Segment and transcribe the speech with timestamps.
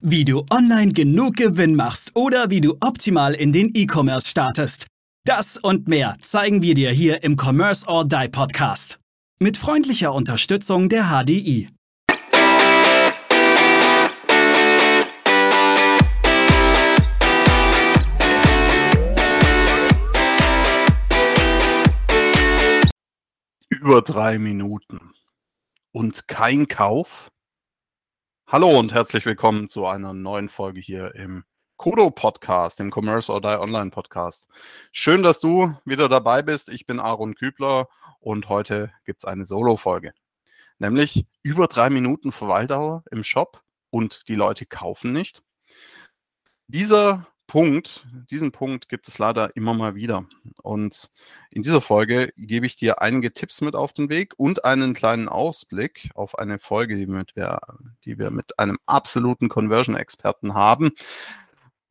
[0.00, 4.86] Wie du online genug Gewinn machst oder wie du optimal in den E-Commerce startest.
[5.24, 9.00] Das und mehr zeigen wir dir hier im Commerce or Die Podcast.
[9.40, 11.68] Mit freundlicher Unterstützung der HDI.
[23.68, 25.12] Über drei Minuten.
[25.90, 27.32] Und kein Kauf?
[28.50, 31.44] Hallo und herzlich willkommen zu einer neuen Folge hier im
[31.76, 34.48] Kodo Podcast, dem Commerce or Die Online Podcast.
[34.90, 36.70] Schön, dass du wieder dabei bist.
[36.70, 40.14] Ich bin Aaron Kübler und heute gibt es eine Solo-Folge.
[40.78, 45.42] Nämlich über drei Minuten Verweildauer im Shop und die Leute kaufen nicht.
[46.68, 50.26] Dieser Punkt, diesen Punkt gibt es leider immer mal wieder.
[50.62, 51.10] Und
[51.50, 55.30] in dieser Folge gebe ich dir einige Tipps mit auf den Weg und einen kleinen
[55.30, 57.58] Ausblick auf eine Folge, die, wir,
[58.04, 60.92] die wir mit einem absoluten Conversion-Experten haben,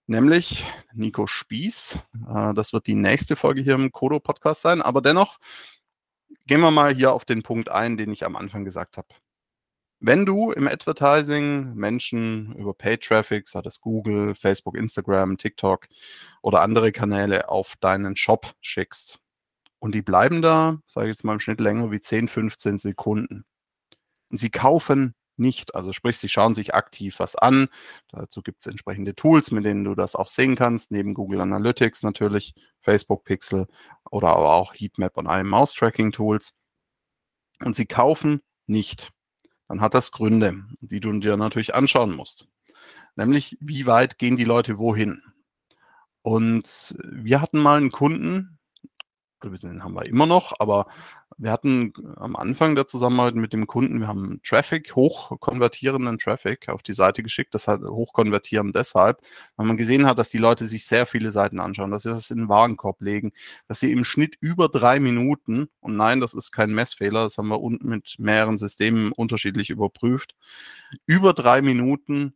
[0.05, 1.97] nämlich Nico Spieß.
[2.29, 4.83] Äh, das wird die nächste Folge hier im Kodo-Podcast sein.
[4.83, 5.39] Aber dennoch
[6.45, 9.07] gehen wir mal hier auf den Punkt ein, den ich am Anfang gesagt habe.
[9.99, 15.87] Wenn du im Advertising Menschen über Paid Traffic, sei das Google, Facebook, Instagram, TikTok
[16.43, 19.19] oder andere Kanäle auf deinen Shop schickst
[19.79, 23.45] und die bleiben da, sage ich jetzt mal im Schnitt länger wie 10, 15 Sekunden
[24.29, 27.69] und sie kaufen nicht, also sprich, sie schauen sich aktiv was an.
[28.09, 32.03] Dazu gibt es entsprechende Tools, mit denen du das auch sehen kannst, neben Google Analytics
[32.03, 33.67] natürlich, Facebook Pixel
[34.09, 36.55] oder aber auch Heatmap und allen Mouse-Tracking-Tools.
[37.63, 39.11] Und sie kaufen nicht
[39.67, 42.47] dann hat das Gründe, die du dir natürlich anschauen musst.
[43.15, 45.23] Nämlich, wie weit gehen die Leute wohin?
[46.21, 48.59] Und wir hatten mal einen Kunden,
[49.41, 50.87] den haben wir immer noch, aber
[51.37, 56.81] wir hatten am Anfang der Zusammenarbeit mit dem Kunden, wir haben Traffic, hochkonvertierenden Traffic auf
[56.81, 57.53] die Seite geschickt.
[57.53, 59.21] Das hat hochkonvertieren deshalb,
[59.55, 62.31] weil man gesehen hat, dass die Leute sich sehr viele Seiten anschauen, dass sie das
[62.31, 63.33] in den Warenkorb legen,
[63.67, 67.49] dass sie im Schnitt über drei Minuten, und nein, das ist kein Messfehler, das haben
[67.49, 70.35] wir unten mit mehreren Systemen unterschiedlich überprüft,
[71.05, 72.33] über drei Minuten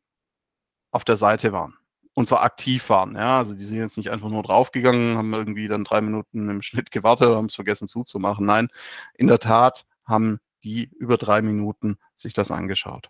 [0.92, 1.81] auf der Seite waren
[2.14, 3.16] und zwar aktiv waren.
[3.16, 6.62] Ja, also die sind jetzt nicht einfach nur draufgegangen, haben irgendwie dann drei Minuten im
[6.62, 8.46] Schnitt gewartet, haben es vergessen zuzumachen.
[8.46, 8.68] Nein,
[9.14, 13.10] in der Tat haben die über drei Minuten sich das angeschaut.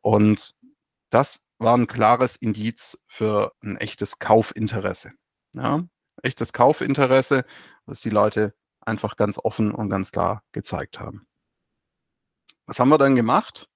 [0.00, 0.54] Und
[1.10, 5.12] das war ein klares Indiz für ein echtes Kaufinteresse.
[5.54, 5.84] Ja,
[6.22, 7.44] echtes Kaufinteresse,
[7.86, 11.26] was die Leute einfach ganz offen und ganz klar gezeigt haben.
[12.66, 13.68] Was haben wir dann gemacht?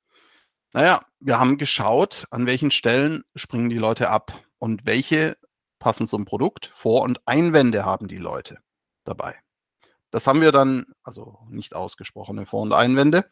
[0.72, 5.36] Naja, wir haben geschaut, an welchen Stellen springen die Leute ab und welche
[5.78, 6.70] passen zum Produkt.
[6.74, 8.58] Vor- und Einwände haben die Leute
[9.04, 9.36] dabei.
[10.10, 13.28] Das haben wir dann, also nicht ausgesprochene Vor- und Einwände,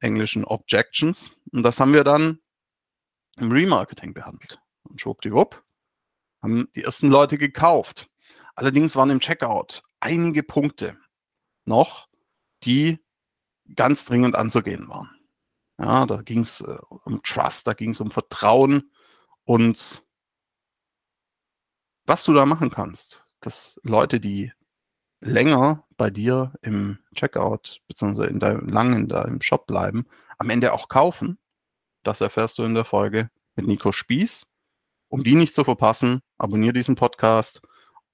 [0.00, 2.40] englischen Objections, und das haben wir dann
[3.36, 4.60] im Remarketing behandelt.
[4.82, 5.62] Und schwuppdiwupp
[6.42, 8.08] haben die ersten Leute gekauft.
[8.54, 10.96] Allerdings waren im Checkout einige Punkte
[11.64, 12.08] noch,
[12.64, 12.98] die
[13.74, 15.10] ganz dringend anzugehen waren.
[15.78, 18.90] Ja, da ging es äh, um Trust, da ging es um Vertrauen
[19.44, 20.04] und
[22.10, 24.50] was du da machen kannst, dass Leute, die
[25.20, 30.06] länger bei dir im Checkout beziehungsweise in deinem, lang in deinem Shop bleiben,
[30.36, 31.38] am Ende auch kaufen,
[32.02, 34.48] das erfährst du in der Folge mit Nico Spieß.
[35.08, 37.62] Um die nicht zu verpassen, abonniere diesen Podcast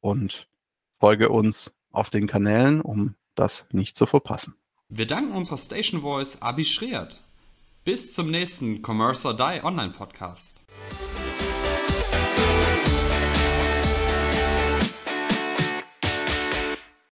[0.01, 0.47] und
[1.01, 4.57] folge uns auf den Kanälen, um das nicht zu verpassen.
[4.91, 7.19] Wir danken unserer Station Voice Abi Schreert.
[7.85, 10.61] Bis zum nächsten Commerce or Die Online Podcast.